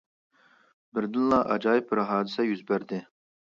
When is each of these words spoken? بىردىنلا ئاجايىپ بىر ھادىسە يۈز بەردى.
بىردىنلا 0.95 1.39
ئاجايىپ 1.57 1.95
بىر 1.95 2.05
ھادىسە 2.13 2.51
يۈز 2.51 2.69
بەردى. 2.75 3.05